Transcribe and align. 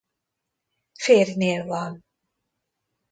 Férjnél 0.99 1.65
van. 1.65 2.03